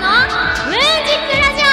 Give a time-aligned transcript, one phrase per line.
[0.00, 1.66] のムーンジックラジオ。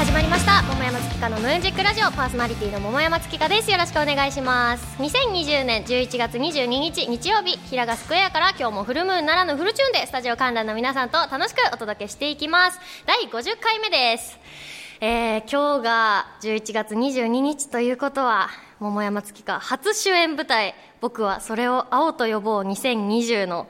[0.00, 0.62] 始まりました。
[0.62, 2.10] 桃山月花のムーンジックラジオ。
[2.10, 3.70] パーソナリティの桃山月花です。
[3.70, 5.00] よろしくお願いします。
[5.00, 12.80] 2020年11月22日日曜日平賀スクエアから今日もフルムーンならぬフルチューンでスタジオ観覧の皆さんと楽しくお届けしていきます。
[13.06, 14.40] 第50回目です。
[15.00, 18.48] えー、今日が11月22日ということは
[18.84, 23.66] 桃山月花初主演舞台「僕はそれを青と呼ぼう2020」の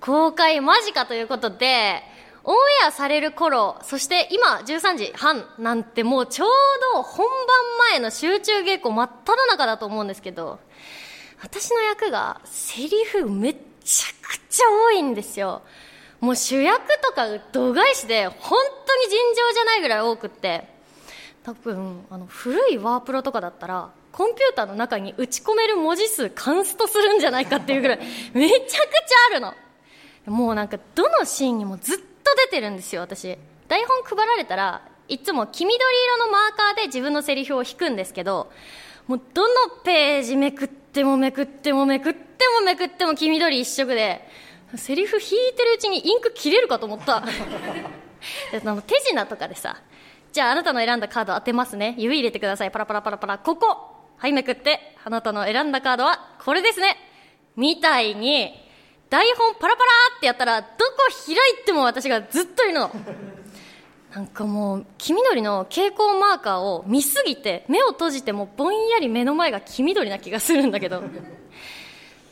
[0.00, 2.04] 公開間近ということで
[2.44, 6.48] オンエアされる頃そして今13時半なんてもうちょう
[6.94, 10.60] ど本番前の集中稽古真っ只中だと思うんですけど
[11.42, 15.62] 私の役がセリフめっちゃくちゃ多いんですよ。
[16.20, 20.70] もう主役とか度外視で本当に尋常じゃないぐらい多くって。
[21.42, 27.98] 多分あの古いワープロとかだったらコンピューターの中に打ち込める文字数カンストするんじゃないかっていうぐらい
[28.34, 28.80] めちゃくちゃ
[29.30, 29.54] あるの。
[30.26, 32.04] もうなんかどのシーンにもずっと
[32.44, 33.36] 出てるんですよ私。
[33.68, 38.52] 台本配られたらいつも黄緑色のマーカーで自分のセリフを引くんですけど
[39.08, 42.20] もうどのページめくってもめくってもめくって
[42.60, 44.28] もめくっても黄緑一色で
[44.76, 47.24] セリフ引いてるうちにインク切れるかと思った。
[48.86, 49.80] 手品とかでさ
[50.32, 51.94] じゃああなたの選んだカード当てますね。
[51.98, 52.70] 指入れてください。
[52.70, 53.38] パラパラパラパラ。
[53.38, 53.91] ここ。
[54.22, 56.96] はいめくってあなたの選んだカードはこれですね。
[57.56, 58.52] みたいに
[59.10, 60.72] 台本パラパラってやったらどこ
[61.26, 62.88] 開いても私がずっといるの。
[64.14, 71.02] なんかもう黄緑の蛍光マーカーを見すぎて目を閉じてもぼんやり目の前が黄緑な気がするんだけど。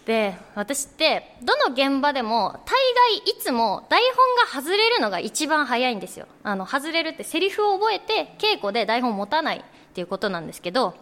[0.07, 2.73] で私ってどの現場でも大
[3.11, 4.01] 概いつも台
[4.49, 6.29] 本が外れるのが一番早いんですよ。
[6.45, 10.95] あの外れるってセリフを覚えて稽古で台本持たないっていうことなんですけど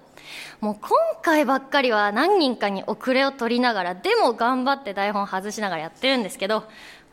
[0.60, 0.90] もう今
[1.22, 6.64] 回ばっかりは何人かに遅れを取りながらでも頑張って台本外しながらやってるんですけど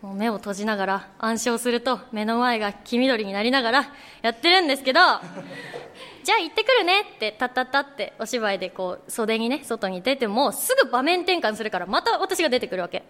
[0.01, 4.99] もう目を閉じながら暗唱すると目の前が黄緑になりながらやってるんですけど
[6.23, 13.03] じゃあ行ってくるねってタッタッタってお芝居でこう袖にね外に出てもすぐ場面転換するからまた私が出てくるわけ。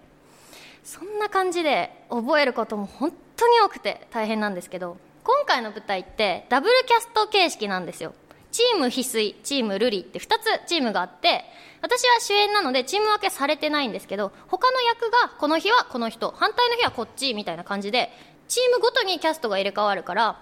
[0.84, 8.14] そんな感じで覚えることも本当に多くて大変なんですけど今回の舞台ってダブルキャスト形式なんですよ。
[8.56, 11.44] チーム翡翠チームルリって2つチームがあって
[11.82, 18.12] 私は主演なのでチーム分けされてないんですけど他の役がこの日はこの人反対の日はこっちみたいな感じで
[18.48, 20.42] チームごとにキャストが入れ替わるから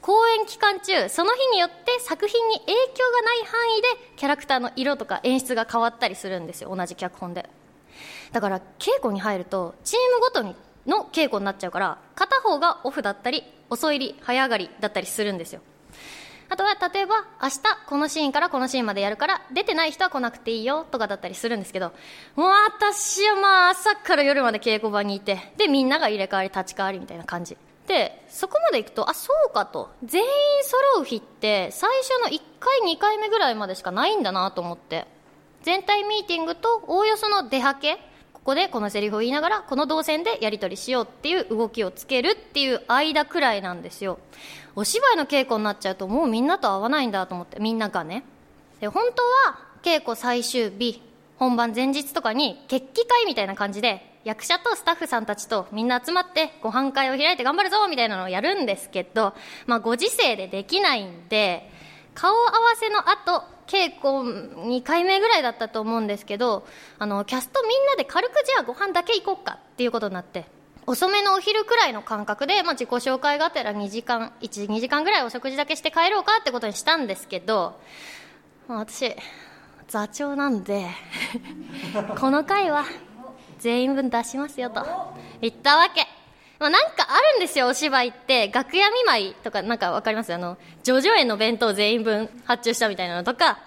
[0.00, 2.76] 公演期間中その日によって作品に影響
[3.12, 7.48] がない範囲でキャラクターの色とか演出が変わったりするんですよ同じ脚本で。
[8.32, 15.60] だから稽古に入るとチームごとにの稽古になっちゃうから片方がオフだったり遅入り早上がりだったりするんですよ。
[16.52, 21.94] あとは例えば明日このシーンからこのシーンまでやるから出てない人は来なくていいよとかだったりするんですけど
[22.36, 27.56] もう私はまあ朝から夜まで稽古場にいてでみんなが入れ替わり立ち替わりみたいな感じ。
[27.86, 30.28] でそこまでいくとあそうかと全員
[30.62, 35.06] 揃う日って最初の1回2回目ぐらいまでしかないんだなと思って。
[35.62, 37.98] 全体ミーティングとおおよその出はけ
[38.42, 44.18] ここでこのセリフを言いながらこの動線でやり取りしようっていう動きをつけるっていう間くらいなんですよ。
[44.74, 48.24] お芝居の稽古になっちゃうともうみんなと合わないんだと思ってみんながね
[48.80, 51.00] で本当は稽古最終日
[51.36, 59.34] 本番前日とかに決起会みたいな感じで役者とスタッフさんたちとみんな集まってご飯会を開いて頑張るぞみたいなのをやるんですけど、
[59.66, 61.70] まあ、ご時世でできないんで
[62.14, 64.22] 顔合わせの後稽古
[64.68, 66.66] 2回目ぐらいだったと思うんですけど
[66.98, 70.44] あのキャストみんなで軽くじゃあご飯だけ行こうかっていうことになって
[70.86, 77.80] 遅めのお昼くらいの感覚で、まあ、自己紹介がてら2時間12時間ぐらいお食事だけして帰ろうかってことにしたんですけど、
[78.68, 79.16] まあ、私
[79.88, 80.86] 座長なんで
[82.20, 82.84] この回は
[83.58, 84.84] 全員分出しますよと
[85.40, 86.21] 言ったわけ。
[86.62, 88.48] まあ、なんかあるんですよ、お芝居って。
[88.48, 90.32] 楽屋見舞いとか、なんかわかります？
[90.32, 93.58] あの、ジョジョ園の弁当全員分発注したみたいなのとか、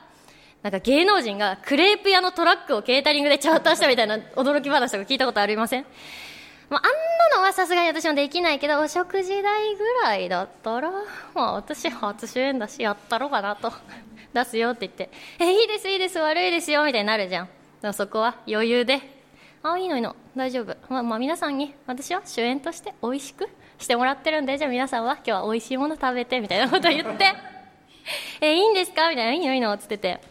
[0.64, 5.86] なんか芸能人がクレープ屋のトラックをケータリングでチャーターしたみたいな驚き話とか聞いたことありません？
[6.70, 6.92] まあ、あん
[7.32, 10.90] なのはさすがに私もできないけど、お食事代ぐらいだったら、
[11.34, 13.72] まあ私初主演だし、やったろうかなと。
[14.34, 15.10] 出すよって言って、
[15.40, 17.94] え、いいですいいです、悪いですよ、みたいになるじゃん。
[17.94, 19.15] そこは余裕で
[19.68, 20.16] あいいのいいの。
[20.36, 27.34] 大丈夫、ま、まあ、皆さんに私は主演として美味しくしてもらってるんでじゃあ皆さんは今日は美味しいもの食べてみたいなこと言って。
[28.42, 29.10] えいいんですか？
[29.10, 29.34] みたいな。
[29.34, 30.22] いいのいいのっつってて。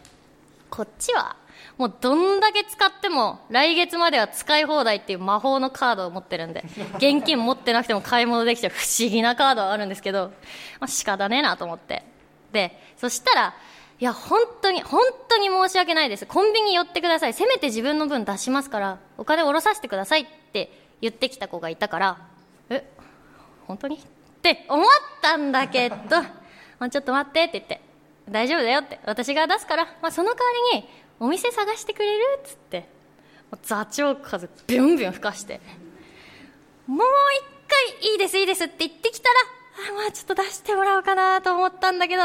[0.70, 1.36] こっちは
[1.78, 6.64] もうどんだけ使っても来月までは使い放題っていう魔法のカードを持ってるんで
[6.96, 10.32] 現金持ってなくても買い物できちゃう不思議なカードはあるんですけど、
[10.80, 12.04] まあ、仕方ねえなと思って。
[12.52, 13.54] でそしたら
[14.04, 16.26] いや本当に本当に申し訳ないです。
[16.26, 17.32] コンビニ寄ってください。
[17.32, 20.70] せめて自分の分出しますからお金下ろさせてくださいって
[21.00, 22.18] 言ってきた子がいたから
[22.68, 22.86] え
[23.66, 23.96] 本当に？
[23.96, 23.98] っ
[24.42, 24.86] て思っ
[25.22, 25.96] たんだけど
[26.78, 27.80] まあちょっと待ってって言って
[28.28, 32.86] 大丈夫だよって私が出すから、まあ、その代わりにお店探してくれるっつって
[33.62, 35.62] 座長風ビュンビュン吹かして
[36.86, 39.34] もう一回いいですいいですって言ってきたら
[39.96, 42.22] まあちょっと出してもらおうかなと思ったんだけど、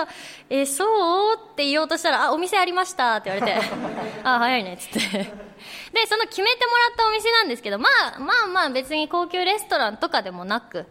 [0.50, 1.36] えそう？
[1.52, 3.60] って言おうとしたら、あ、お店ありましたって言われて、
[4.24, 5.00] あ、早いねっつって。
[5.18, 10.86] で、その決めてもらったお店なんですけど、まあまあまあ別に高級レストランとかでもなく、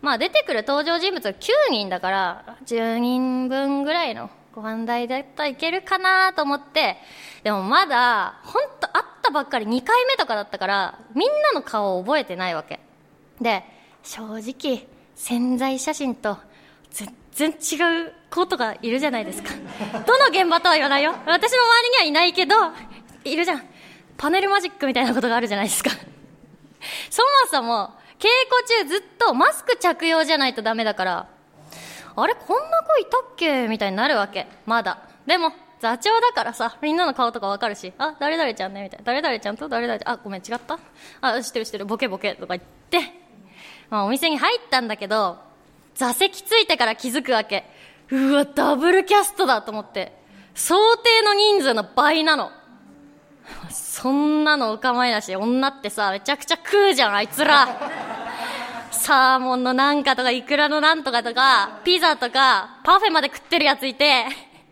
[0.00, 1.36] まあ出てくる登場人物が9
[1.70, 6.98] 人だから、10人分ぐらいのご飯代だったらいけるかなと思って、
[7.42, 12.80] でもまだ、ほんと会ったばっかり2回目とかだったから、みんなの顔を覚えてないわけ。
[13.40, 13.64] で、
[14.02, 16.38] 正直、潜在写真と
[16.90, 19.50] 全然違う子とかいるじゃないですか。
[20.06, 21.12] どの現場とは言わないよ。
[21.26, 22.54] 私の周りにはいないけど、
[23.24, 23.62] いるじゃん。
[24.16, 25.90] パネルマジックみたいなことがあるじゃないですか。
[27.10, 28.28] そもそも、稽
[28.76, 31.28] 古中ずっとマスク着用じゃないとダメだから、
[32.14, 34.46] あれこんな子いたっけみたいになるわけ。
[34.66, 34.98] まだ。
[35.26, 39.04] でも、座長だからさ、みんなの顔とかわかるし、あ、誰々ちゃんねみたいな。
[39.04, 40.78] 誰々ちゃんと誰々ちゃん、あ、ごめん、違った
[41.20, 43.21] あ、知ってる知ってる、ボケボケとか言って、
[43.92, 45.36] まあ、お店に入ったんだけど、
[45.94, 47.66] 座席ついてから気づくわけ。
[48.10, 50.16] うわ、ダブルキャストだと思って。
[50.54, 52.50] 想定の人数の倍なの。
[53.68, 55.36] そんなのお構いなし。
[55.36, 57.68] 女ってさ、めちゃくちゃ食うじゃん、あいつら。
[58.92, 64.24] サーモンのなんかとか、イクラのなんとかとか、ピザとか、パフェまで食ってるやついて、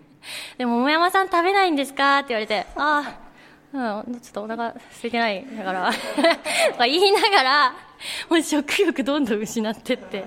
[0.57, 2.21] でも、桃山さん食べないんですか？
[2.21, 3.13] って言われて、ああ、
[3.73, 5.47] うん、ちょっとお腹空いてない。
[5.57, 5.93] だから、
[6.73, 7.75] とか言いながら、
[8.29, 10.25] もう食欲どんどん失ってって。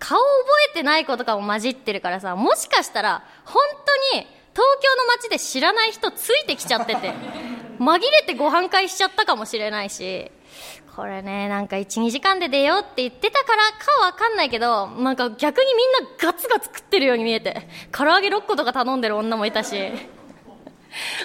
[0.00, 0.24] 顔覚
[0.72, 3.62] えてない子とかも混じってるからさ、もしかしたら、本
[4.12, 7.12] 当に、東京の街で知らない人ついてきちゃってて、
[7.78, 10.30] 紛れてご飯会しちゃったかもしれないし、
[10.96, 19.92] これね、なんか1、2時間で出ようって言ってたからかわかんないけど、なんか逆にみんなガツガツ食ってるように見えて、唐揚げ6個とか頼んでる女もいたし、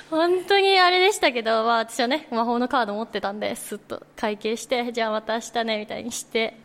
[0.09, 6.57] 本当にあれでしたけど、まあ、私はね、魔法のカード持ってたんで、すっと会計して、じゃあまた明日ね、みたいにして、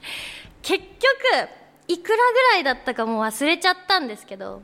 [0.62, 0.88] 結局、
[1.88, 4.62] いくらぐらいだったかもう忘れちゃったんですけど、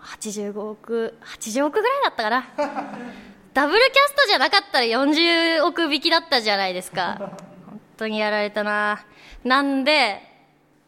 [0.00, 2.46] 85億、80億ぐらいだったかな。
[3.54, 7.16] ダブルキャストじゃなかったら40億引きだったじゃないですか。
[7.18, 9.04] 本当にやられたな。
[9.42, 10.22] なんで、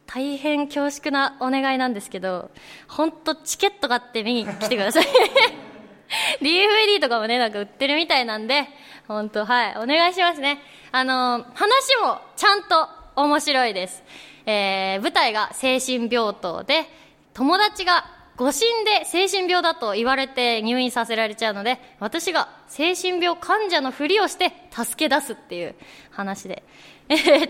[0.07, 2.51] 大変恐縮なお願いなんですけど、
[2.89, 5.07] 本当チケット買って見に来てください。
[6.41, 8.67] DVD とかもね、なんか売ってるみたいなんで、
[9.09, 10.61] 本当はい、お願いしますね。
[10.93, 14.03] あの、話もちゃんと面白いです。
[14.47, 16.87] えー、舞台が精神病棟で、
[17.35, 18.05] 友達が
[18.37, 25.75] 誤診で精神病だと言われて入院させられちゃうので、私が精神病患者のふりをして助け出すっていう
[26.11, 26.63] 話で。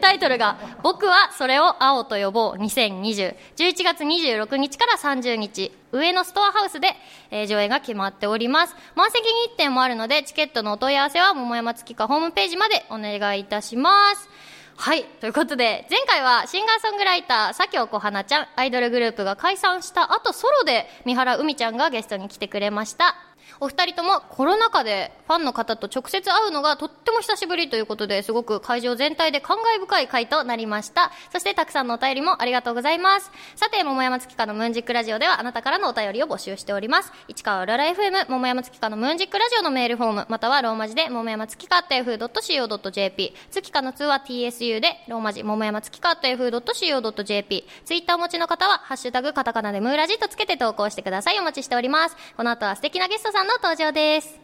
[0.00, 3.36] タイトルが、僕はそれを青と呼ぼう2020。
[3.56, 6.88] 11月26日から30日、上野ストアハウスで、
[7.30, 8.76] えー、上映が決まっております。
[8.94, 14.28] 満席日程もあるので、チケットのお問い合わせは桃山月花ホームページまでお願いいたします。
[14.76, 15.04] はい。
[15.04, 23.14] ということで、前回はシンガーソングライター、佐京小花ちゃん、アイドルグループが解散した後、ソロで三原海ちゃんがゲストに来てくれました。
[23.60, 31.12] お二人ともコロナ禍でファンの方と直接会うのがとっても久しぶりということですごく会場全体で感慨深い回となりました。
[31.30, 33.30] そしてたくさんのお便りもありがとうございます。
[33.56, 37.12] さて、桃山月花のムーンジックラジオではあなたからのお便りを募集しております。
[37.28, 51.38] 市川うらら FM 桃山月花のムーンジックラジオのメールフォーム、またはローマ字で桃山月花 f.co.jp、月花の通話 TSU でローマ字桃山月花 f.co.jp、ツイッターお持ちの方はハッシュタグカタカナでムーラジとつけて投稿してください。
[51.38, 52.16] お待ちしております。
[52.36, 54.38] この後は素敵なゲストさんの登場です。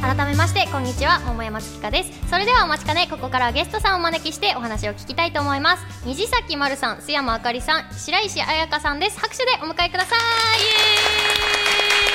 [0.00, 1.20] 改めましてこんにちは。
[1.20, 2.10] 桃山月香です。
[2.30, 5.84] それではお待ちかねここからゲストさんをお招きしてお話を聞きたいと思います。
[6.06, 9.20] 虹崎丸さん須山あかりさん白石彩香さんです。
[9.20, 10.20] 拍手でお迎えください。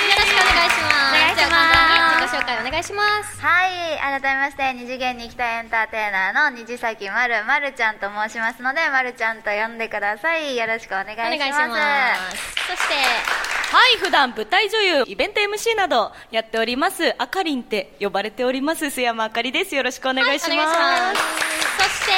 [0.10, 0.96] よろしくお願いします。
[1.14, 1.93] お願いします
[2.24, 3.42] 自己紹介お願いします。
[3.42, 10.56] はい改めまして二次元に行きたいエンターテイナーの虹崎丸まるちゃんと申しますのでまるちゃんと呼んでください。
[10.56, 12.56] よろしくお願いします。
[12.70, 19.76] そしてはい普段舞台女優イベント MC などやっておりますあかりんって呼ばれております須山あかりです。
[19.76, 22.12] よろしくお願いします、はい、そして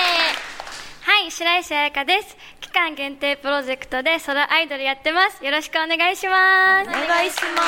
[1.02, 2.38] はい白石彩香です。
[2.62, 5.44] 期間限定プロジェクトで空アイドルやってます。
[5.44, 6.90] よろしくお願いします。
[6.90, 7.64] お願いしま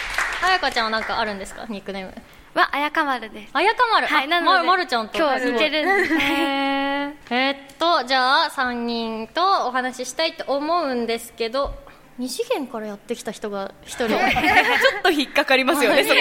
[0.00, 0.05] す
[0.42, 1.66] 彩香ちゃんは何かあるんですか？
[1.68, 2.14] ニックネーム。
[2.54, 3.50] は綾香丸です。
[3.52, 4.06] あやかまる？
[4.06, 5.18] はいあなのでままるちゃんと。
[5.18, 6.14] 今日似てるんです。
[6.18, 7.12] へー。
[7.30, 11.74] えーっとじゃあ3人とお話ししたいと思うんですけど
[12.18, 16.20] 二次元からやってきた人が一人 ちょっと引っかかりますよねそこ。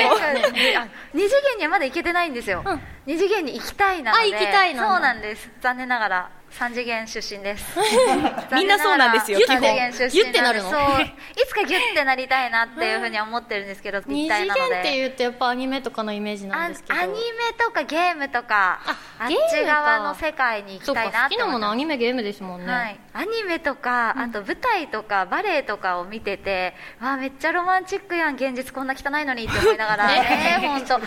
[0.77, 4.35] あ二次元にはまだ行けてないんですよ、うん二次元に行きたいなので。
[4.35, 5.49] あ行きたいなそうなんです。
[5.61, 7.77] 残念ながら三次元出身です。
[8.55, 10.69] みんなそうなんですよ残念ながら三次元出身ギュッてなるの。
[10.69, 11.13] い
[11.45, 16.99] つかギュッてなりたいなっていうふうには思ってるんですけど二次元って言うとやっぱアニメとかのイメージなんですけど。
[16.99, 17.19] あアニメ
[17.57, 18.79] とかゲームとか
[19.19, 30.07] あーム側の世界に行きたいなか好きなものアニメゲームですもんね、はい、アニメとか、あと舞台とかバレエとかを見てて、わあめっちゃロマンチックやん現実こんな汚いのにって思いながら。
[30.07, 31.05] ね本当だ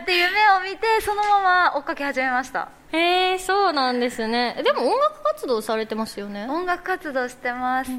[0.00, 2.68] って夢を見てそのまま追っかけ始めました。
[2.92, 4.60] へえそうなんですね。
[4.64, 6.46] でも音楽活動されてますよね。
[6.48, 7.90] 音楽活動してます、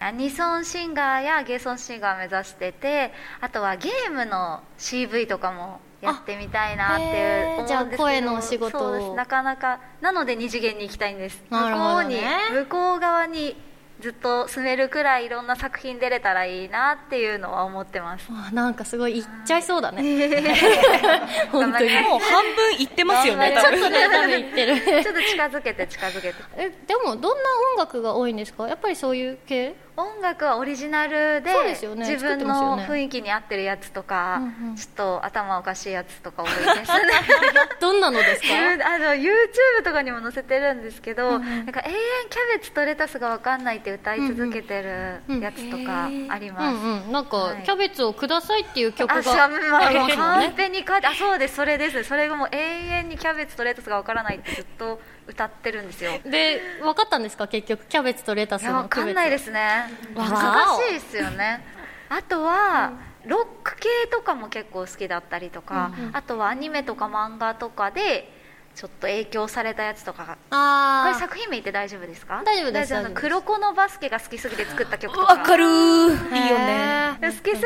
[0.00, 8.80] アニソンシンガーやゲーソンシンガー目指しててあとはゲームの CV とかもやってみたいなっていう思うんですけどじゃあ声のお仕事を。
[8.80, 9.14] そうです。
[9.14, 11.40] なかなかなので二次元に行きたいんです。
[11.40, 11.46] ね。
[11.50, 12.20] 向こうに
[12.52, 13.56] 向こう側に
[14.04, 18.26] ずっと住めるくらいいろんな作品出れたらいいなっていうのは思ってます。
[18.30, 20.02] あなんかすごい言っちゃいそうだね。
[21.50, 21.90] 本当に。
[22.02, 23.80] もう半分いってますよね多分。
[23.80, 24.76] ちょっとね多分言ってる。
[25.02, 26.34] ちょっと近づけて近づけて。
[26.58, 28.68] えでもどんな音楽が多いんですか？
[28.68, 29.74] やっぱりそういう系？
[29.96, 31.78] 音楽はオリジナルでね。
[31.96, 34.76] 自分の雰囲気に合ってるやつとか、うんうん。
[34.76, 36.84] ちょっと頭おかしいやつとか多いですね。
[37.80, 38.48] どんなのですか？
[38.86, 41.94] あの YouTube とかにも載せてるんですけど、なんか永遠
[42.28, 47.12] キャベツとレタスが分かんないって歌い続けてるやつとかありうます、んうん。
[47.12, 47.62] なんか、はい。
[47.62, 49.32] キャベツをくださいっていう曲がありま
[50.10, 50.54] すもんね
[51.04, 52.02] あそうですそれです。
[52.02, 56.12] それがもう永遠にキャベツとレタスが分からないってずっと歌ってるんですよ。
[56.24, 57.48] で分かったんですか？
[57.48, 59.90] 結局キャベツとレタスの分かんないですすね。
[60.14, 61.64] わ難しいですよね。
[62.08, 62.92] あとは、
[63.24, 68.30] ロック系とかも結構好きだったりとか、あとはアニメとか漫画とかで
[68.74, 70.24] ちょっと影響されたやつとか。
[70.24, 72.42] がこれあ作品名言って大丈夫ですか？
[72.44, 73.20] 大丈夫です大大丈夫です。
[73.22, 75.34] 黒子のバスケが好きすぎて作った曲とか。
[75.34, 77.18] わかるいいよね。
[77.22, 77.62] 好きすぎて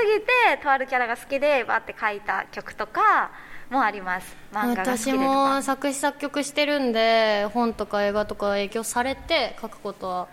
[0.62, 3.33] とあるキャラが好きでバーって書いた曲とか
[3.70, 4.37] もあります。
[4.52, 10.28] 私もか作詞作曲してるんで本とか映画とか影響されて書くことは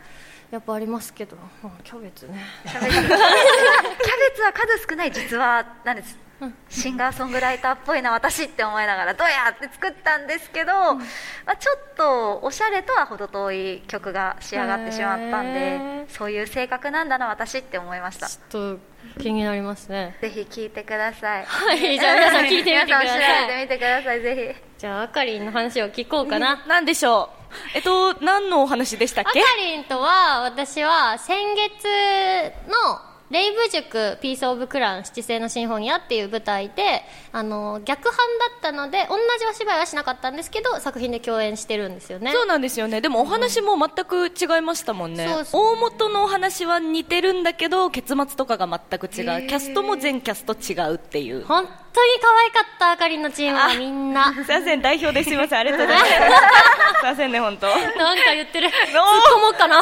[0.51, 2.39] やっぱありますけど、うんキャベツね。
[2.63, 2.93] キャベツ。
[2.93, 3.15] キャベ
[4.35, 6.17] ツは数少ない実話なんです、
[6.69, 11.01] シンガーソングライターっぽいな私って思いながらどうやって作ったんですけど、ま
[11.47, 16.09] あ、ちょっとおしゃれとは程遠い曲が仕上がってしまったんへでー。
[16.09, 18.27] そういう性格なんだな私って思いました。
[18.27, 18.79] ちょっと
[19.21, 20.17] 気になりますね。
[20.21, 21.45] ぜひ聴いてください。
[21.45, 24.61] はいじゃあ皆さん聞いてみてくだ 皆さん調べてみてくださいぜひ。
[24.77, 26.63] じゃああかりんの話を聞こうかな。
[26.67, 27.55] なんでしょう？
[27.75, 31.87] えっと何のお話でしたっあかけりんとは私は先月
[32.67, 32.99] の
[33.31, 37.01] レイブ塾ピース・オブ・クラン七星のシンフォニアっていう舞台で
[37.31, 38.21] あの逆版だ
[38.57, 42.31] ったので同じお芝居はしなかったんですけど作品で共演してるんですよね。
[42.31, 43.01] そうなんですよね。
[43.01, 49.47] でもお話も全く違いましたもんね、そうそう大元のお話は似てるんだけど結末とかが全く違う。
[49.47, 51.41] キャストも全キャスト違うっていう。
[51.41, 54.31] す本当に可愛かったあかりんのチームはみんな。
[54.31, 56.11] いません代表ですいませんありがとうございます。
[56.19, 57.67] すいませんね本当。
[57.67, 58.67] 突っなんか言ってる。
[58.67, 59.81] 突っ込もうかな。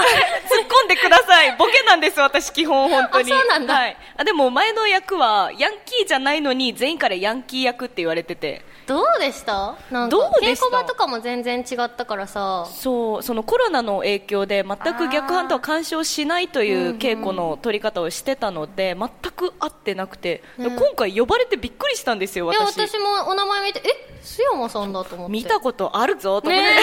[0.73, 1.55] 込んでください。
[1.57, 3.31] ボケなんです私基本本当に。
[3.31, 3.73] あそうなんだ。
[3.73, 9.75] はい、あでも前の役はヤンキーじゃないのに全員からヤンキー役って言われててどうでした？
[9.91, 10.65] なんかどうでした？
[10.65, 12.67] 稽古場とかも全然違ったからさ。
[12.71, 22.77] そうそのコロナの影響で全く逆反とは干渉しないという稽古の取り方をしてたので全く合ってなくて、で今回呼ばれてびっくりしたんですよいや私。
[22.79, 24.13] 私もお名前見てえ？
[24.23, 25.33] 須山さんだと思って。
[25.33, 26.79] 見たことあるぞと思って、ね。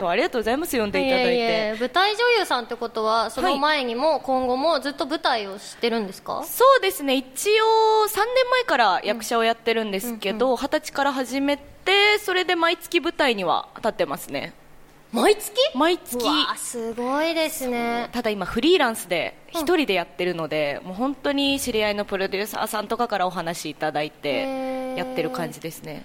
[0.06, 1.76] ありがとうございます呼んでいただいて。
[1.80, 14.54] 舞台女優さんってことはその前にも今後もずっと舞台をしてるんですか、そうですね一応3年前から役者をやってるんですけど二十、歳から始めてそれで毎月舞台には立ってますね。
[15.12, 15.52] 毎月？
[15.74, 16.18] 毎月。
[16.56, 18.08] すごいですね。
[18.12, 24.96] ただ今フリーランスで一人でやってるので、もう本当に知り合いのプロデューサーさんとかからお話いただいへてー。
[24.96, 26.04] やってる感じですね。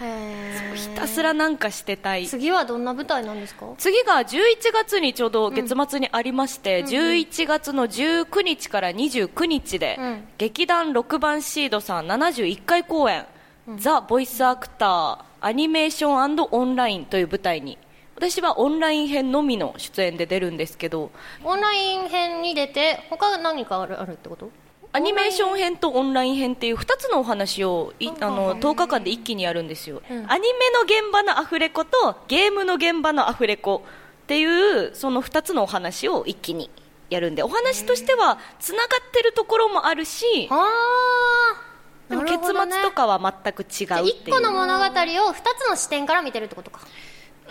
[0.00, 2.26] へひたすらなんかしてたい。
[2.26, 3.66] 次はどんな舞台なんですか？
[3.78, 10.28] 次が11月にちょうど月末にありまして、11月の19日から29日で、うん。
[10.36, 13.24] 劇団6番シードさん71回公演
[13.76, 17.78] 「ザ・ボイスアクターアニメーションオンライン」という舞台に。
[18.14, 21.10] 私はオンライン編のみの出演で出るんですけど。
[21.42, 24.50] オンライン編に出て他何かあるあるってこと？
[24.92, 30.30] アニメーション編とオンライン編っていう2つのお話をいあの10日間で一気にやるんですよ、うん。
[30.30, 33.82] アニメの現場のアフレコとゲームの現場のアフレコ
[34.24, 36.70] っていうその2つのお話を一気に
[37.08, 37.42] やるんで。
[37.42, 41.71] お話としてはつながってるところもあるしああ
[42.12, 44.06] でも結末とかは全く違うっていう。
[44.08, 44.88] 一個の物語を
[45.32, 46.80] 二つの視点から見てるってことか。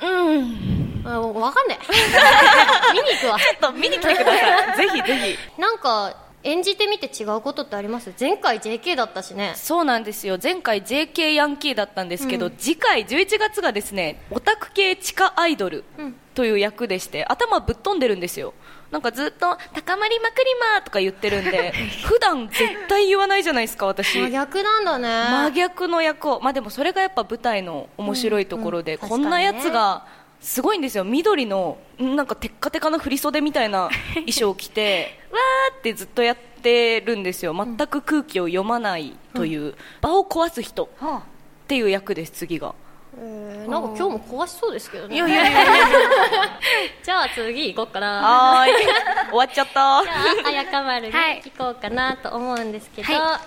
[0.01, 0.05] う
[0.39, 1.03] ん。
[1.03, 3.39] あわかんねえ 見に行くわ。
[3.39, 4.77] ちょっと見に来てください。
[4.87, 5.15] ぜひぜ
[5.55, 5.61] ひ。
[5.61, 8.13] なんか演じてみて違うことってあります？
[8.19, 9.53] 前回 JK だったしね。
[9.55, 10.37] そうなんですよ。
[10.41, 15.83] 前回 JK ヤンキーだったんですけど、次回11月がですねオタク系地下アイドル
[16.35, 18.53] という役でして、頭ぶっ飛んでるんですよ
[18.91, 21.71] なんかずっと「高まりまくりま」とか言ってるんで
[22.03, 24.19] 普段絶対言わないじゃないですか私。
[24.19, 25.07] 真逆なんだね。
[25.07, 26.41] 真逆の役を。
[26.41, 30.05] まあでもそれがやっぱ舞台の面白いところで、うんうんこんなやつが
[30.41, 31.03] すごいんですよ。
[31.03, 37.53] 緑のんなんかテッカテカな振り袖みたいな 衣装を着てわーってずっとやってるんですよ。
[37.53, 41.21] 全く空気を読まないという、場を壊す人はっ
[41.67, 42.73] ていう役です次が
[43.17, 43.69] えー。
[43.69, 45.15] なんか今日も壊しそうですけどね。
[45.15, 45.75] いやいやいやいや。
[47.03, 48.21] じゃあ次行こうかな。
[48.21, 48.73] はーい。
[49.29, 49.73] 終わっちゃった。
[50.03, 50.13] じゃ
[50.45, 51.41] ああやかまるにはい。
[51.43, 53.41] 聞こうかなと思うんですけど、は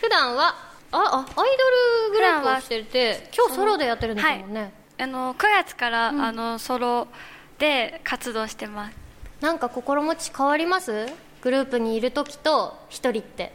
[0.00, 0.54] 普段は
[0.92, 7.06] ああアイドルグループをしてて今日ソロでやってるんですもんね、あの9月から、あのソロ
[7.58, 8.96] で活動してます。
[9.40, 11.06] なんか心持ち変わります？
[11.42, 13.52] グループにいる時と一人って。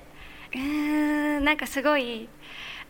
[0.54, 2.30] うーんなんかすごい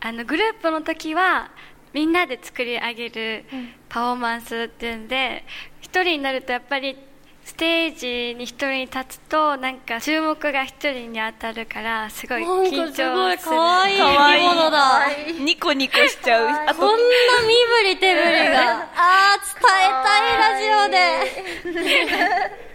[0.00, 1.50] あのグループの時は
[1.96, 3.44] みんなで作り上げる
[3.88, 5.44] パフォーマンスっていうんで
[5.80, 6.94] 一人になるとやっぱり
[7.42, 13.56] ステージに一人に立つとなんか注目が一人に当たるからすごい緊張するなんかすごい。
[13.56, 13.96] 可愛い。
[13.96, 15.00] 生き物だ
[15.42, 16.48] ニコニコしちゃう。
[16.68, 17.54] あとこんな身
[17.88, 18.88] 振り手振りが。
[18.94, 22.56] あー伝えたいラジオで。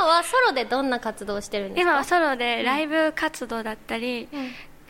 [0.00, 1.90] 今はソロでどんな活動をしてるんですか？
[1.90, 4.28] 今はソロでライブ活動だったり、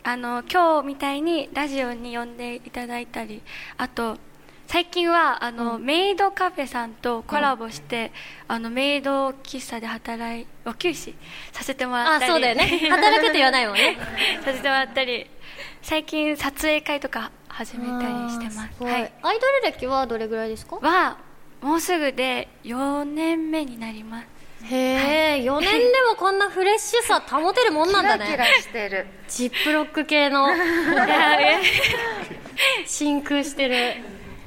[0.07, 3.41] あの今日みたいにラジオに呼んでいただいたり
[3.77, 4.17] あと
[4.65, 8.11] 最近はあの、メイドカフェさんとコラボして、
[8.49, 11.15] あのメイド喫茶で働いお給仕
[11.53, 12.31] させてもらったり。
[12.31, 12.65] あそうだよね。
[12.91, 13.97] 働くって言わないもんね。
[14.43, 15.25] させてもらったり。
[15.81, 18.83] 最近撮影会とか始めたりしてます。
[18.83, 19.11] はい。
[19.23, 20.75] アイドル歴はどれぐらいですか？
[20.81, 21.15] は
[21.61, 24.27] もうすぐで4年目になります
[24.63, 29.07] へえ4年でもこんなフレッシュさ保てるもんなんだキラキラねしてる。
[29.29, 30.47] ジップロック系の。
[32.85, 33.95] 真空してる。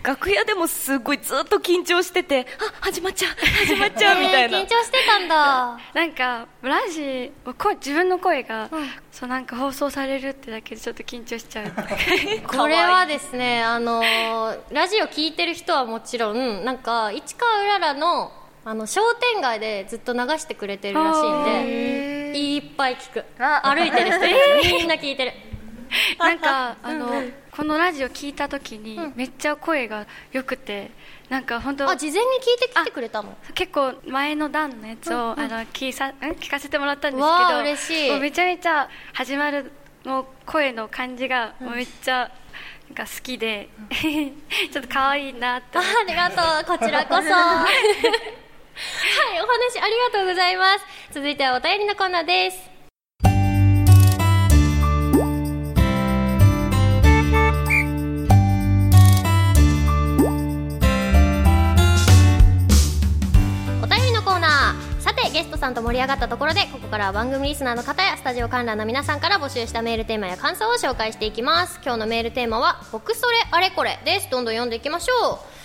[0.03, 5.79] 楽屋でもすごいずっと緊張しててあ始まっちゃう始まっちゃう みたいな、えー緊張してたんだ。
[5.93, 8.71] なんかラジオ声自分の声が、
[9.13, 11.73] そうなんか放送されるってだけでちょっと緊張しちゃう。
[12.49, 18.33] これはですねあのーラジオ聞いてる人はもちろんなんか市川うららの
[18.65, 23.25] あの商店街でずっと流してくれてるらしいんでいっぱい聞く。
[23.39, 23.63] あ。
[23.65, 24.21] 歩いてる人
[24.79, 25.33] みんな聞いてる。
[26.19, 30.91] なんかあの、このラジオ聞いた時に、めっちゃ声が良くて
[31.29, 33.37] なんか本当あ事前に聞いてきてくれたの？
[33.55, 36.13] 結構前の段のやつを、あの聞さん？
[36.13, 38.21] 聞かせてもらったんですけど嬉しい。
[38.21, 39.73] めちゃめちゃ始まる
[40.05, 42.31] の声の感じがめっちゃ
[42.89, 43.69] なんか好きで、
[44.73, 46.79] ちょっと可愛いなってあありがとう。
[46.79, 47.29] こちらこそ
[48.81, 50.85] はいお話ありがとうございます。
[51.13, 52.71] 続いてはお便りのコーナーです。
[63.83, 65.01] お便りのコーナー。
[65.03, 71.81] さてゲストさんと盛り上がったところでここからは番組リスナーの方やスタジオ観覧の皆さんから募集したメールテーマや感想を紹介していきます。
[71.85, 74.31] 今日のメールテーマは「僕それあれこれ」です。
[74.31, 75.60] どんどん読んでいきましょう。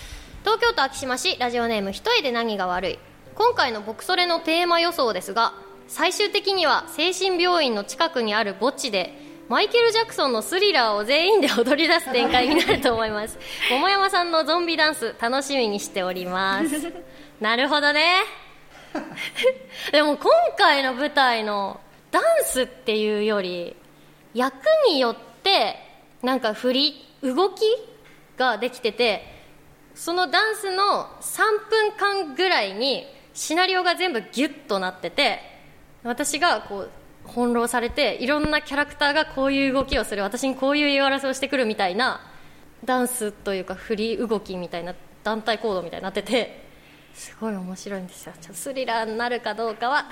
[0.46, 2.98] 東京都昭島市ラジオネーム一重で何が悪い。
[3.34, 5.54] 今回の僕それのテーマ予想ですが
[5.88, 9.12] 最終的には精神病院の近くにある墓地で
[9.48, 13.36] マイケル・ジャクソンのスリラーを全員で踊り出す展開になると思います。
[13.72, 16.92] 桃山さんのゾンビダンス楽しみにしております。
[17.40, 18.22] なるほどね。
[19.90, 21.80] でも今回の舞台の
[22.12, 23.74] ダンスっていうより
[24.32, 24.54] 役
[24.86, 25.74] によって
[26.22, 27.62] なんか振り動き
[28.38, 29.34] ができてて
[29.96, 35.40] そのダンスの3分間ぐらいにシナリオが全部ギュッとなってて
[36.04, 36.90] 私がこう
[37.26, 42.20] 翻弄されていろんなキャラクターがこういう動きをする私にこういう言い争いをしてくるみたいな
[42.84, 46.66] ダンスというか振り動きみたいな団体行動みたいになってて
[47.14, 48.34] すごい面白いんですよ。
[48.38, 50.04] ちょスリラーになるかどうかは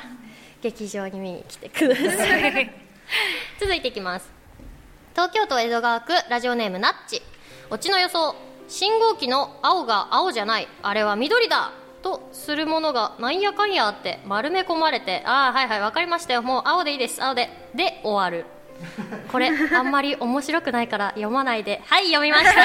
[0.63, 2.71] 劇場に見に来てください。
[3.61, 4.33] 続いていきます。
[5.13, 7.21] 東京都江戸川区ラジオネームナッチ。
[7.71, 8.35] オチの予想
[8.69, 11.73] 信号機の青が青じゃないあれは緑だ
[12.03, 16.43] とするものがなんやかんやあって丸め込まれてああはいはいわかりましたよ。
[16.43, 17.23] もう青でいいです。
[17.23, 17.49] 青で。
[17.75, 18.47] で終わる。
[19.33, 21.83] これ あんまり面白くないから読まないで。
[21.87, 22.61] はい読みました。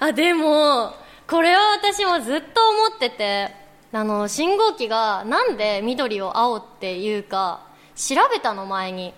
[0.06, 0.94] あでも
[1.28, 3.54] これは私もずっと思ってて
[3.92, 7.60] あの信号機がなんで緑を青っていうか
[7.94, 9.14] 調べたの前に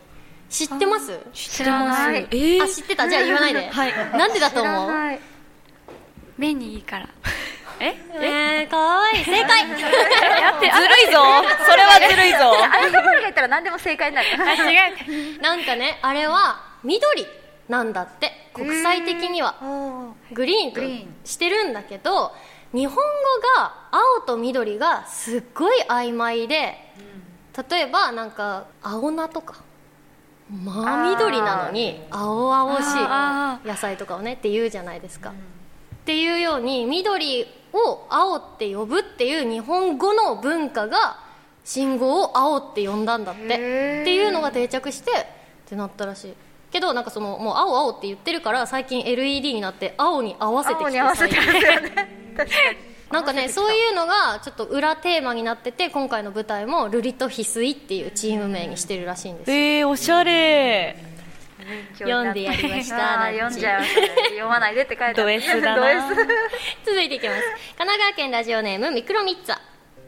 [0.49, 1.19] 知ってます？
[1.33, 2.27] 知らない。
[2.31, 2.63] えー。
[2.63, 3.09] あ知ってた？
[3.09, 3.93] じゃあ言わないで、 はい。
[4.17, 5.21] なんでだと知ら思うない。
[6.39, 7.09] 目にいいから。
[7.81, 7.95] え？
[8.15, 8.67] え？
[8.67, 9.25] ー、かわいい。
[9.25, 9.67] 正解。
[9.69, 9.81] ずる
[11.09, 11.23] いぞ。
[11.69, 12.39] それはずるいぞ。
[12.73, 14.29] あれところが言ったら何でも正解になる。
[14.39, 15.41] あ違う。
[15.43, 17.27] なんかねあれは緑
[17.69, 18.51] なんだって。
[18.55, 19.57] 国際的には。
[20.33, 21.17] グリーンとグリーン。
[21.25, 22.35] してるんだけど
[22.73, 23.03] 日本語
[23.59, 26.79] が青と緑がすっごい曖昧で
[27.71, 29.57] 例えばなんか青菜とか
[30.51, 35.33] 真緑なのに青々しあい野菜とかをねって言うじゃないですか、っ
[36.05, 41.19] ていうように緑を青って呼ぶっていう日本語の文化が
[41.65, 43.45] 信号を青って呼んだんだって。
[43.45, 45.15] っていうのが定着してっ
[45.69, 46.35] てなったらしい。
[46.71, 52.35] けどなんかそのもう青青って言ってるから最近 LED になって青に合わせてきて青に合わせてますよね。
[52.37, 59.51] 確かになんかねそういうのがちょっと裏テーマになってて今回の舞台もルリと翡翠っていうチーム名にしてるらしいんです。
[59.51, 60.97] よえー、おしゃれ。
[61.99, 65.17] 読んでやりました読んじゃいましたね読まないでって書いてある。
[65.17, 65.77] ド S だな。
[65.77, 66.29] ド S
[66.87, 67.43] 続いていきます。
[67.77, 69.59] 神奈川県ラジオネームミクロミッツァ。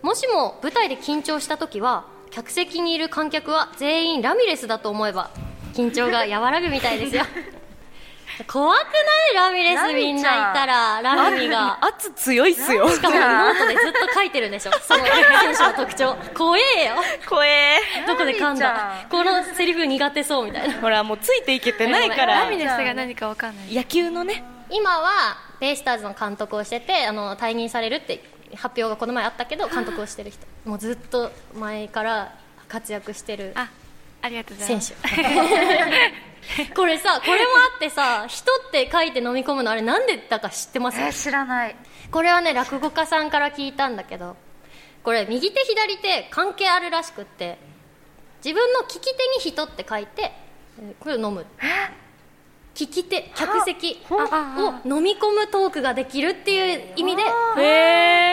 [0.03, 5.31] もしも舞台で緊張した時は客席にいる観客は全員ラミレスだと思えば
[5.75, 7.25] 緊張が和らぐみたいですよ
[8.47, 8.87] 怖くな
[9.33, 11.85] いラミレスみんないたらラミが。
[11.85, 12.89] 圧強いっすよ。
[12.91, 14.73] しかもノートでずっと書いてるんでしょ。
[14.81, 15.13] その選
[15.57, 16.17] 手の特徴。
[16.37, 16.95] 怖えよ。
[17.29, 17.79] 怖え。
[18.07, 19.07] どこで噛んだ？
[19.11, 20.75] このセリフ苦手そうみたいな。
[20.75, 22.45] ほらもうついていけてないから。
[22.45, 23.75] ラミレスが何かわかんない。
[23.75, 24.45] 野球のね。
[24.71, 28.23] 今はベイスターズの監督をしててあの退任されるって
[28.55, 30.47] 発表がこの前あったけど監督をしてる人。
[30.65, 32.33] もうずっと前から
[32.69, 33.69] 活躍してるあ
[34.23, 34.95] ありがとうござい選ます。
[35.03, 35.09] 手
[36.75, 40.99] これさこれもあってさ「人」って書いて飲み込むのあれなんでだか知ってます？
[41.01, 41.77] えー知らない。
[42.11, 44.37] これはね落語家さんから聞いたんだけど
[45.03, 47.59] これ右手左手関係あるらしくって
[48.45, 50.33] 自分の利き手に「人」って書いて
[50.81, 51.45] えーこれを飲む
[52.79, 57.23] 利き手客席を飲み込むトークができるっていう意味で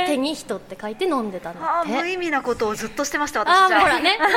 [0.08, 3.82] 手に「人」って書いて飲んでたんだあー無って意味なことをずっとしてましたあ私じゃあ。
[3.82, 4.34] ほらね右手で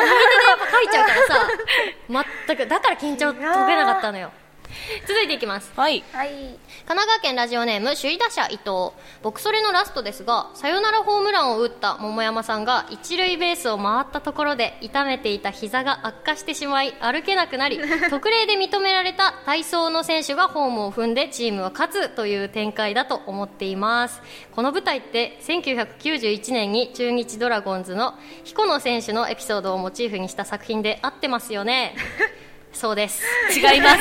[0.49, 4.31] やっぱ書いちゃうからさ全くだから緊張解けなかったのよ
[5.07, 5.73] 続いていきます。
[5.77, 6.05] はい。
[6.13, 6.29] はい。
[6.29, 8.93] 神奈川県ラジオネーム首位打者伊藤。
[9.23, 24.23] 僕それのラストですがサヨナラホームランを打った桃山さんが一塁ベースを回ったところで痛めていた膝が悪化してしまい歩けなくなり 特例で認められた体操の選手がホームを踏んでチームは勝つという展開だと思っています。
[24.55, 28.15] この舞台って1991年に中日ドラゴンズの
[28.45, 31.95] 彦野選手のエピソードをモチーフにした作品で合ってますよね
[32.73, 33.23] そうです。
[33.57, 33.97] 違いま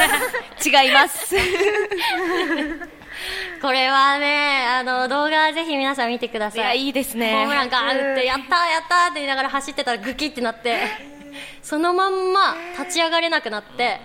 [0.57, 0.69] す。
[0.69, 1.35] 違います。
[3.61, 6.59] これはねあの動画ぜひ皆さん見てください。
[6.59, 7.31] いやいいですね。
[7.31, 10.77] ホームランガーン打ってやったーやったーって言いながら走ってたらグキってなって
[11.61, 13.99] そのまんま立ち上がれなくなって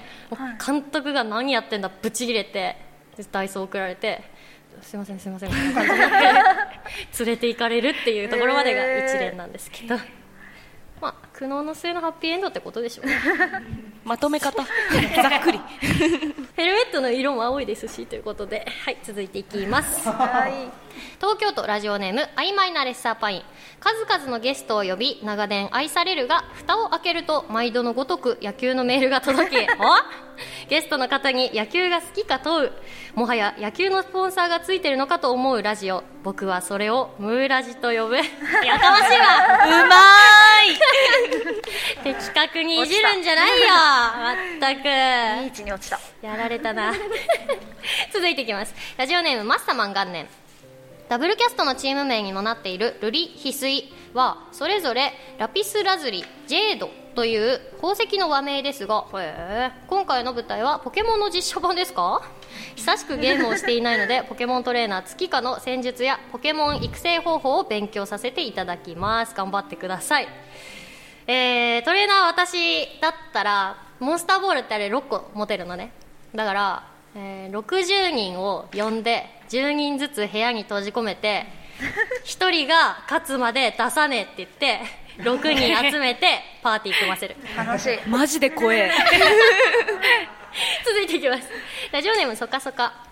[0.64, 2.76] 監督が何やってんだブチギレて
[3.16, 4.22] でダイソー送られて
[4.80, 9.96] すいませんすいませんみたいな感じになって連れて行かれるっていうところまでが一連なんですけど、
[11.00, 13.12] まあ苦悩の末のハッピーエンドってことでしょうね
[14.04, 14.62] まとめ方。
[14.62, 15.60] ざっくり。
[16.56, 18.66] ヘルメットの色も青いですしということで。
[18.84, 20.08] はい続いていきます。
[20.08, 20.70] はい。
[21.20, 23.42] 東京都ラジオネーム曖昧なレッサーパイン。
[23.80, 30.31] 数々のゲストを呼び長年愛されるが蓋を開けると毎度のごとく野球のメールが届き お
[30.68, 32.72] ゲストの方に野球が好きか問う
[33.14, 36.02] もはや野球のスポンサーがついてるのかと思うラジオ。
[36.22, 38.16] 僕はそれをムーラジと呼ぶ。
[38.64, 39.82] やかましいわ。
[39.84, 39.96] うま
[42.04, 43.66] 的確にいじるんじゃないよ。
[43.68, 44.74] まった。
[44.76, 44.88] く。
[44.88, 46.00] いい位置に落ちた。
[46.22, 46.92] やられたな。
[48.12, 48.74] 続いていきます。
[48.96, 50.28] ラジオネームマッサマン元年。
[51.08, 59.06] ダブルキャストのチーム名にもなっているルリ・ヒスイはそれぞれラピスラズリジェードという宝石の和名ですが
[59.86, 62.22] 今回の舞台はポケモンの実写版ですか？
[62.76, 69.34] 久しくゲームをしていないのでポケモントレーナー月花の戦術やポケモン育成方法を勉強させていただきます。
[69.34, 70.28] 頑張ってください。
[71.26, 75.92] えートレーナー私だったらモンスターボールってあれ6個持てるのね。
[76.34, 81.44] だから、えー60人を呼んで10人ずつ部屋に閉じ込めて
[82.24, 84.80] 1人が勝つまで出さねえって言って
[85.18, 87.36] 6人集めてパーティー組ませる。
[87.56, 88.08] 楽しい。
[88.08, 88.90] マジで怖え。
[90.84, 91.48] 続いていきます。
[91.90, 93.11] ラジオネームそかそか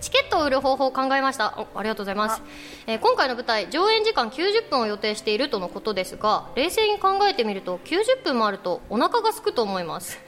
[0.00, 1.54] チケットを売る方法を考えました。
[1.74, 2.42] おありがとうございます、
[2.86, 10.18] えー今回の舞台上演時間90分を予定しているとのことですが冷静に考えてみると90分もあるとお腹が空くと思います。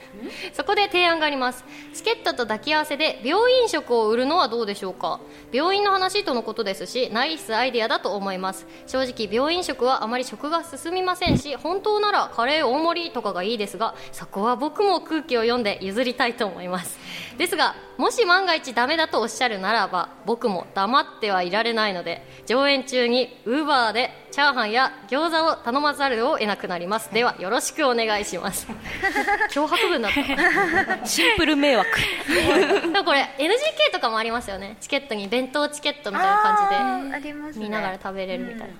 [0.53, 1.63] そこで提案があります。
[1.93, 5.19] チケットと抱き合わせで病院食を売るのはどうでしょうか？
[5.51, 8.67] 病院の話とのことですしナイスアイデアだと思います。
[8.87, 16.97] 正直病院食はあまり食が進みませんし本当ならカレー大盛りとかがいいですがそこは僕も空気を読んで譲りたいと思います。
[17.37, 27.13] ですがもし万が一ダメだとおっしゃるならば僕も黙ってはいられないので上演中にウーバーでチャーハンや餃子を頼まざるを得なくなります。
[27.13, 28.67] ではよろしくお願いします。
[29.51, 31.05] 脅迫文だった。
[31.05, 31.89] シンプル迷惑
[32.91, 34.75] でもこれ NGK とかもありますよね。
[34.81, 37.63] チケットに弁当チケットみたいな感じであーありますね。
[37.63, 38.73] 見ながら食べれるみたいな、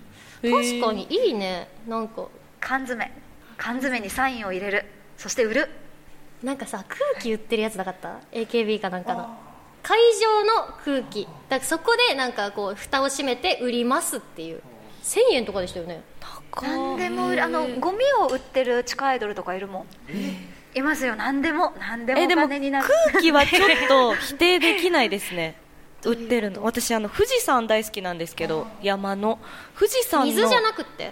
[0.43, 0.63] うん。
[0.63, 1.69] 確かにいいね。
[1.87, 2.25] なんか。
[2.59, 3.11] 缶詰。
[3.57, 4.85] 缶詰にサインを入れる。
[5.17, 5.69] そして売る。
[6.43, 9.37] なんかさ空気売ってるやつなかった？AKB かなんかの
[9.83, 11.25] 会場の空気。
[11.49, 14.61] だからそこでなんかこう蓋を閉めて売りますっていう。
[15.03, 16.01] 1000円とかでしたよね。
[16.61, 17.43] 何でも売る。
[17.43, 19.85] あのゴミを売ってる地下アイドルとかいるもん。
[20.75, 21.15] いますよ。
[21.15, 21.73] 何でも。
[21.79, 22.87] 何でもおえでも金になる。
[23.11, 25.57] 空気はちょっと否定できないですね。
[26.05, 26.63] 売ってるの。
[26.63, 29.39] 私あの富士山大好きなんですけど山の
[29.77, 31.11] 富士山の水じゃなくって？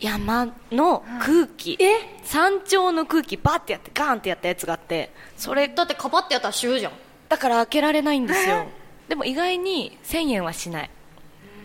[0.00, 1.76] 山の空気、
[2.22, 6.92] 山頂の空気バッてやってガーンってやったやつがあってそれだってカパってやったらシューじゃん
[7.28, 8.66] だから開けられないんですよ。
[9.08, 10.90] でも意外に1000円はしない。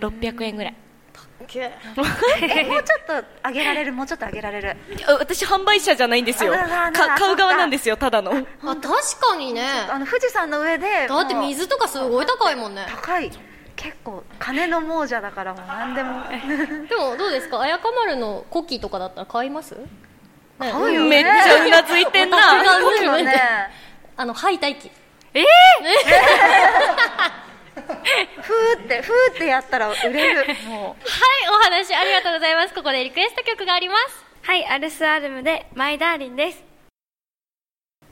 [0.02, 0.76] 600円ぐらい。
[1.54, 3.92] えもうちょっと上げられる？
[3.94, 4.78] もうちょっと上げられる？
[5.08, 6.54] あ私販売者じゃないんですよ。
[6.94, 8.32] 買う側なんですよただの。
[8.32, 8.84] あ確
[9.20, 9.62] かにね。
[9.90, 12.86] あの富士山の上でだって水とかすごい高いもんね。
[12.90, 13.30] 高い。
[13.76, 16.24] 結構金の亡者だからもう何でも。
[16.88, 17.60] でもどうですか？
[17.60, 19.86] 綾香丸のコキとかだったら買います、ね
[20.60, 21.10] 買うよね。
[21.10, 22.38] めっちゃうなずいてんな。
[23.22, 23.34] ね。
[24.16, 24.60] あの吐い
[25.34, 25.48] た息
[28.44, 30.46] ふーってふーってやったら売れる。
[30.66, 30.98] もはい
[31.50, 32.74] お話ありがとうございます。
[32.74, 34.24] ここでリクエスト曲があります。
[34.44, 36.64] はい、アルスアルムでマイダーリンです。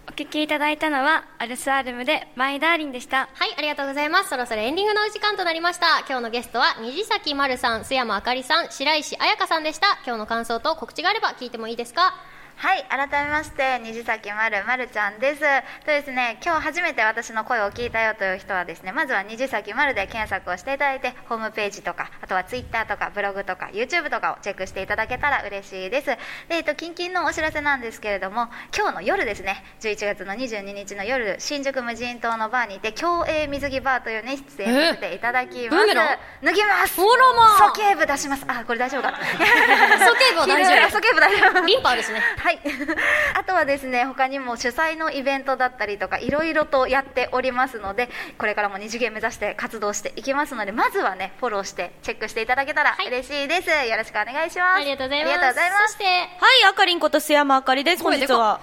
[0.09, 3.29] お聴きいただいたのはアルスアルムでマイダーリンでした。
[3.33, 4.29] はいありがとうございます。
[4.29, 5.99] そろそろエンディングのお時間となりました。
[6.09, 9.99] 今日のゲストは虹崎丸さん須山あかりさん白石彩香さんでした。
[10.05, 12.15] 今日の感想と告知があれば聞いてもいいですか？
[12.55, 15.41] はい改めまして虹崎まるまるちゃんです。
[15.85, 26.07] とですね今日初めて私の声を聞いたよという人はですねまずは虹崎まるで検索をしていただいてホームページとかあとはツイッターとかブログとか YouTube とかをチェックしていただけたら嬉しいです。
[26.07, 26.17] で
[26.49, 35.69] えっと近々のお知らせなんですけれども今日の夜ですね11月の22日の夜新宿無人島のバーにて競泳水着バーというね出演させていただきます。
[35.69, 37.01] ブーメラン脱ぎます。
[37.01, 37.71] あらまあ。
[37.73, 38.45] 鼠径部出します。
[38.47, 39.17] あこれ大丈夫かな。
[40.05, 40.89] 鼠径部は大丈夫。
[40.91, 41.65] 鼠径部大丈夫。
[41.65, 42.21] リンパあるしね。
[42.37, 42.50] はい、
[43.35, 58.03] あとはですね他にも主催のイベントだったりとかいろいろとやっておりますのでこれからも二次元目指して活動していきますのでまずはねフォローしてチェックしていただけたらはい嬉しいです、よろしくお願いしますありがとうございますありがとうございますそしてはい、あかりんこと須山あかりです。
[58.03, 58.59] 本日は。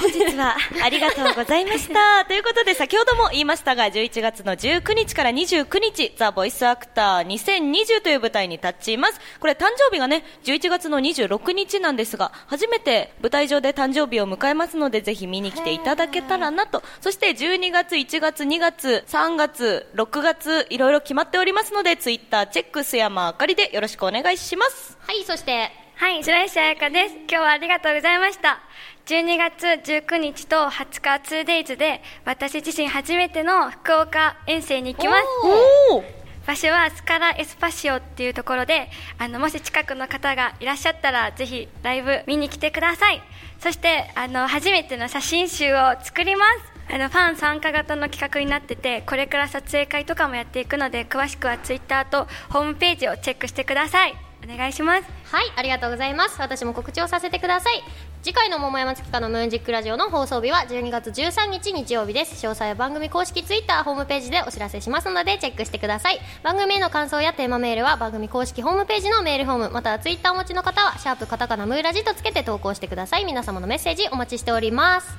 [0.00, 2.24] 本日はありがとうございました。
[2.26, 9.20] ということで、先ほども言いましたが、11月の19日から29日、ザ・ボイスアクター2020という舞台に立ちます。
[9.38, 12.79] これ誕生日がね、11月の26日なんですが、初めて
[13.20, 16.82] 舞台上で誕生日を迎えますので、ぜひ見に来ていただけたらなと。
[17.00, 24.98] そして12月、1月、2月、3月、6月、いろいろ決まっておりますので、ツイッターチェック、須山あかりでよろしくお願いします。
[25.00, 27.14] はいそしてはい、白石彩香です。
[27.14, 28.60] 今日はありがとうございました。
[29.04, 36.19] 12月19日と20日 2days で私自身初めての福岡遠征に行きます。
[36.46, 43.22] 場所はスカラエスパシオっていうところであのもし近くの方がいらっしゃったらぜひライブ見に来てください。
[43.60, 46.44] そしてあの初めての写真集を作りま
[46.88, 46.94] す。
[46.94, 54.14] あのファン参加型の企画になっててこれから撮影会とかもやっていくので詳しくはツイッターとホームページをチェックしてください。
[54.42, 55.04] お願いします。
[55.30, 56.40] はいありがとうございます。
[56.40, 57.82] 私も告知をさせてください。
[58.22, 62.34] 次回の桃山月花のムーンジックラジオの放送日は12月13日日曜日です。
[62.46, 66.20] 詳細は番組公式ツイッターホームページでお知らせしますのでチェックしてください。
[66.42, 73.24] 番組への感想やテーマメールは番組公式ホームページのメールフォームまたはツイッターお持ちの方はシャープカタカナムーラジとつけて投稿してください。
[73.24, 75.16] 皆様のメッセージお待ちしております。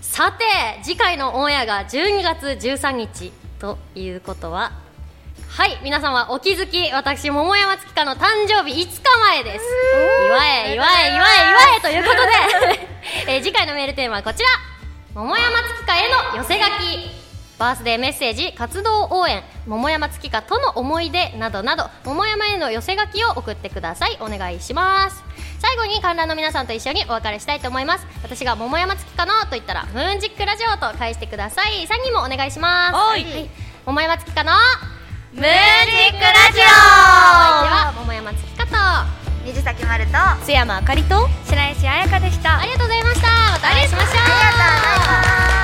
[0.00, 0.44] さて
[0.84, 4.86] 次回のオンエアが12月13日ということは
[5.48, 9.64] はい皆様お気づき私桃山月花の誕生日5日前です。
[10.26, 12.16] 祝え祝え祝え祝えということ
[12.76, 12.88] で、
[13.32, 14.48] えー次回のメールテーマはこちら。
[15.14, 17.18] 桃山月花への寄せ書き。
[17.58, 19.42] バースデーメッセージ活動応援。
[19.66, 21.90] 桃山月花との思い出などなど。
[22.04, 24.16] 桃山への寄せ書きを送ってください。
[24.20, 25.24] お願いします。
[25.58, 28.06] 最後に観覧の皆さんと一緒にお別れしたいと思います。
[28.22, 31.84] 私が桃山月花のと言ったらムーンジックラジオと返してください。
[31.88, 32.94] 3人もお願いします。
[32.94, 33.50] はい。
[33.86, 34.60] 桃山月花の
[35.32, 35.50] ムージッ
[36.12, 36.72] クラジお相
[37.62, 39.08] 手は桃山月花と。
[39.44, 40.12] 水崎丸と。
[40.12, 41.28] オ津山あかりと。
[41.44, 42.58] 白石彩香でした。
[42.58, 43.28] ありがとうございました。
[43.28, 44.08] またお会いしましょう。
[44.08, 45.57] ありがとうございます